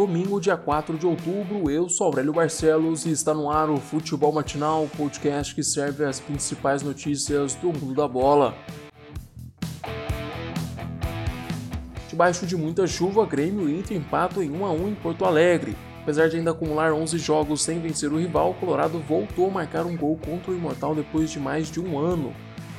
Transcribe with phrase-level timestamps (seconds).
[0.00, 1.70] domingo, dia 4 de outubro.
[1.70, 6.18] Eu sou Aurélio Barcelos e está no ar o Futebol Matinal, podcast que serve as
[6.18, 8.54] principais notícias do mundo da bola.
[12.08, 15.76] Debaixo de muita chuva, Grêmio e Inter empatam em 1 a 1 em Porto Alegre.
[16.02, 19.84] Apesar de ainda acumular 11 jogos sem vencer o rival, o Colorado voltou a marcar
[19.84, 22.32] um gol contra o Imortal depois de mais de um ano.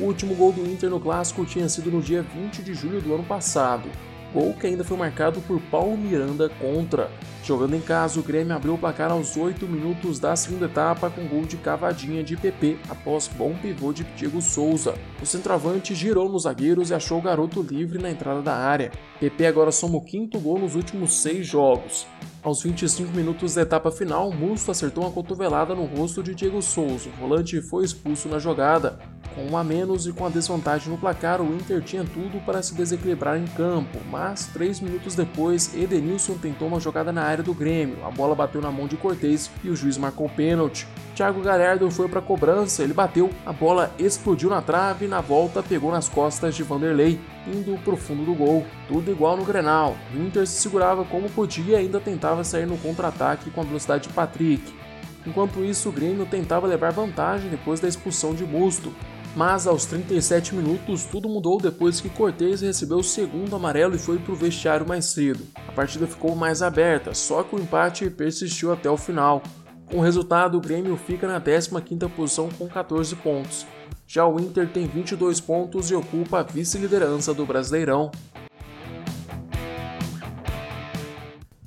[0.00, 3.14] O último gol do Inter no clássico tinha sido no dia 20 de julho do
[3.14, 3.88] ano passado
[4.34, 7.08] gol que ainda foi marcado por Paulo Miranda contra.
[7.44, 11.28] Jogando em casa, o Grêmio abriu o placar aos 8 minutos da segunda etapa com
[11.28, 14.94] gol de cavadinha de PP após bom pivô de Diego Souza.
[15.22, 18.90] O centroavante girou nos zagueiros e achou o garoto livre na entrada da área.
[19.20, 22.06] PP agora soma o quinto gol nos últimos seis jogos.
[22.42, 27.08] Aos 25 minutos da etapa final, Musto acertou uma cotovelada no rosto de Diego Souza.
[27.08, 28.98] O volante foi expulso na jogada.
[29.34, 32.62] Com um a menos e com a desvantagem no placar, o Inter tinha tudo para
[32.62, 37.52] se desequilibrar em campo, mas três minutos depois, Edenilson tentou uma jogada na área do
[37.52, 38.04] Grêmio.
[38.06, 40.86] A bola bateu na mão de Cortez e o juiz marcou o pênalti.
[41.16, 45.20] Thiago Galhardo foi para a cobrança, ele bateu, a bola explodiu na trave e na
[45.20, 48.64] volta pegou nas costas de Vanderlei, indo para o fundo do gol.
[48.86, 49.96] Tudo igual no Grenal.
[50.14, 54.06] O Inter se segurava como podia e ainda tentava sair no contra-ataque com a velocidade
[54.06, 54.72] de Patrick.
[55.26, 58.92] Enquanto isso, o Grêmio tentava levar vantagem depois da expulsão de Musto.
[59.36, 64.18] Mas aos 37 minutos tudo mudou depois que Cortez recebeu o segundo amarelo e foi
[64.18, 65.44] para o vestiário mais cedo.
[65.68, 69.42] A partida ficou mais aberta, só que o empate persistiu até o final.
[69.86, 73.66] Com o resultado, o Grêmio fica na 15ª posição com 14 pontos.
[74.06, 78.12] Já o Inter tem 22 pontos e ocupa a vice-liderança do Brasileirão.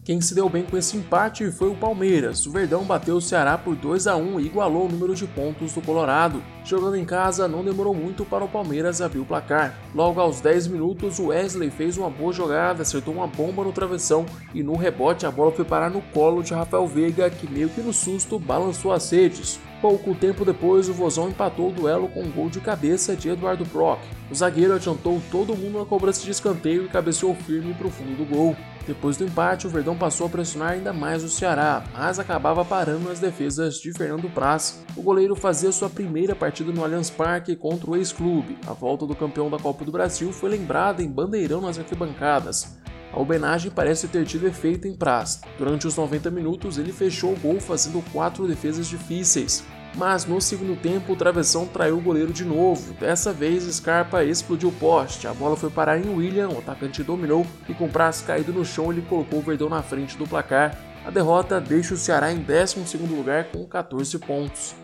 [0.08, 2.46] Quem se deu bem com esse empate foi o Palmeiras.
[2.46, 5.74] O Verdão bateu o Ceará por 2 a 1 e igualou o número de pontos
[5.74, 6.42] do Colorado.
[6.64, 9.78] Jogando em casa, não demorou muito para o Palmeiras abrir o placar.
[9.94, 14.26] Logo aos 10 minutos, o Wesley fez uma boa jogada, acertou uma bomba no travessão
[14.54, 17.82] e no rebote a bola foi parar no colo de Rafael Veiga, que meio que
[17.82, 19.60] no susto balançou as redes.
[19.82, 23.66] Pouco tempo depois, o Vozão empatou o duelo com um gol de cabeça de Eduardo
[23.66, 24.00] Brock.
[24.32, 28.16] O zagueiro adiantou todo mundo na cobrança de escanteio e cabeceou firme para o fundo
[28.16, 28.56] do gol.
[28.88, 33.10] Depois do empate, o Verdão passou a pressionar ainda mais o Ceará, mas acabava parando
[33.10, 34.82] nas defesas de Fernando Praz.
[34.96, 38.58] O goleiro fazia sua primeira partida no Allianz Parque contra o ex-clube.
[38.66, 42.80] A volta do campeão da Copa do Brasil foi lembrada em bandeirão nas arquibancadas.
[43.12, 45.42] A homenagem parece ter tido efeito em Praz.
[45.58, 49.66] Durante os 90 minutos, ele fechou o gol fazendo quatro defesas difíceis
[49.98, 52.94] mas no segundo tempo o travessão traiu o goleiro de novo.
[52.94, 57.46] Dessa vez Scarpa explodiu o poste, a bola foi parar em William, o atacante dominou
[57.68, 60.78] e com o braço caído no chão ele colocou o Verdão na frente do placar.
[61.04, 64.76] A derrota deixa o Ceará em 12º lugar com 14 pontos.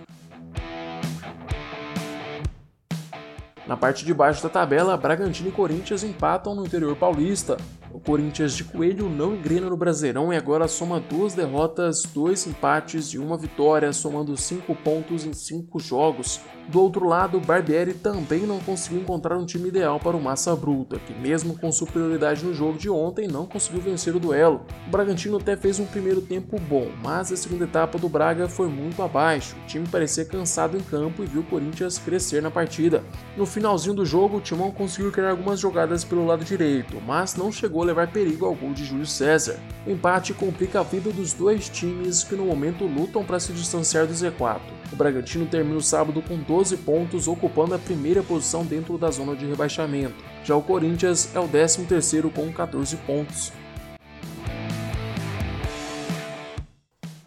[3.68, 7.57] Na parte de baixo da tabela, Bragantino e Corinthians empatam no interior paulista.
[7.94, 13.14] O Corinthians de Coelho não engrena no Brasileirão e agora soma duas derrotas, dois empates
[13.14, 16.42] e uma vitória, somando cinco pontos em cinco jogos.
[16.70, 20.98] Do outro lado, Barbieri também não conseguiu encontrar um time ideal para o Massa Bruta,
[20.98, 24.62] que mesmo com superioridade no jogo de ontem não conseguiu vencer o duelo.
[24.88, 28.70] O Bragantino até fez um primeiro tempo bom, mas a segunda etapa do Braga foi
[28.70, 29.56] muito abaixo.
[29.62, 33.04] O time parecia cansado em campo e viu o Corinthians crescer na partida.
[33.38, 37.52] No finalzinho do jogo, o Timão conseguiu criar algumas jogadas pelo lado direito, mas não
[37.52, 39.60] chegou a levar perigo ao gol de Júlio César.
[39.86, 44.08] O empate complica a vida dos dois times que no momento lutam para se distanciar
[44.08, 44.62] do Z4.
[44.92, 49.36] O Bragantino termina o sábado com 12 pontos, ocupando a primeira posição dentro da zona
[49.36, 50.16] de rebaixamento.
[50.44, 53.52] Já o Corinthians é o 13º com 14 pontos.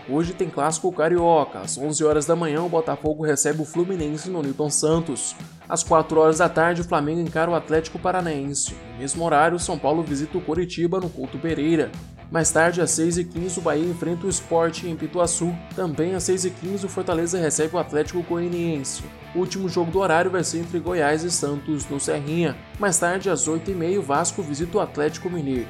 [0.08, 1.58] Hoje tem clássico carioca.
[1.60, 5.34] Às 11 horas da manhã, o Botafogo recebe o Fluminense no Newton Santos.
[5.68, 8.72] Às 4 horas da tarde, o Flamengo encara o Atlético Paranaense.
[8.92, 11.90] No mesmo horário, São Paulo visita o Coritiba no Couto Pereira.
[12.30, 15.52] Mais tarde, às 6h15, o Bahia enfrenta o Sport em Pituaçu.
[15.74, 19.02] Também às 6h15, o Fortaleza recebe o Atlético Goianiense.
[19.34, 22.56] O último jogo do horário vai ser entre Goiás e Santos, no Serrinha.
[22.78, 25.68] Mais tarde, às 8h30, o Vasco visita o Atlético Mineiro.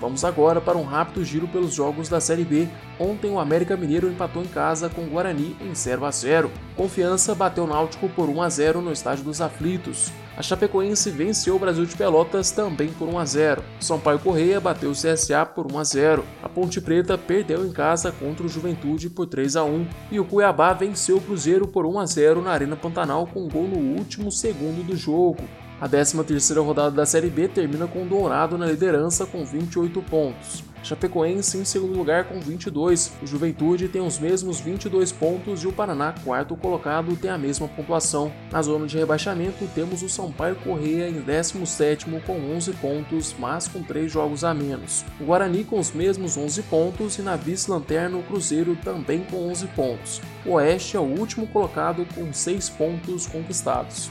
[0.00, 2.68] Vamos agora para um rápido giro pelos jogos da Série B.
[3.00, 6.50] Ontem o América Mineiro empatou em casa com o Guarani em 0 a 0.
[6.76, 10.12] Confiança bateu o Náutico por 1 a 0 no Estádio dos Aflitos.
[10.36, 13.64] A Chapecoense venceu o Brasil de Pelotas também por 1 a 0.
[13.80, 16.24] São Paulo Correia bateu o CSA por 1 a 0.
[16.44, 20.24] A Ponte Preta perdeu em casa contra o Juventude por 3 a 1 e o
[20.24, 23.98] Cuiabá venceu o Cruzeiro por 1 a 0 na Arena Pantanal com um gol no
[23.98, 25.42] último segundo do jogo.
[25.80, 30.64] A 13ª rodada da Série B termina com o Dourado na liderança com 28 pontos.
[30.82, 35.72] Chapecoense em segundo lugar com 22, o Juventude tem os mesmos 22 pontos e o
[35.72, 38.32] Paraná, quarto colocado, tem a mesma pontuação.
[38.50, 43.82] Na zona de rebaixamento temos o Sampaio Correia em 17º com 11 pontos, mas com
[43.82, 45.04] 3 jogos a menos.
[45.20, 49.66] O Guarani com os mesmos 11 pontos e na vice-lanterna o Cruzeiro também com 11
[49.68, 50.20] pontos.
[50.44, 54.10] O Oeste é o último colocado com 6 pontos conquistados.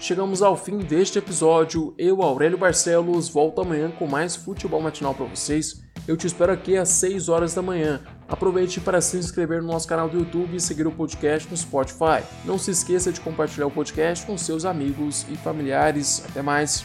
[0.00, 1.94] Chegamos ao fim deste episódio.
[1.98, 5.82] Eu, Aurélio Barcelos, volto amanhã com mais futebol matinal para vocês.
[6.08, 8.00] Eu te espero aqui às 6 horas da manhã.
[8.26, 12.24] Aproveite para se inscrever no nosso canal do YouTube e seguir o podcast no Spotify.
[12.46, 16.24] Não se esqueça de compartilhar o podcast com seus amigos e familiares.
[16.26, 16.82] Até mais!